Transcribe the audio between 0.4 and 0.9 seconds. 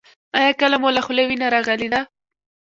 کله مو